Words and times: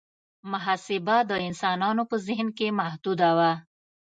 محاسبه 0.51 1.15
د 1.29 1.31
انسانانو 1.47 2.03
په 2.09 2.15
ذهن 2.27 2.47
کې 2.57 2.67
محدوده 2.79 3.29
وه. 3.37 3.51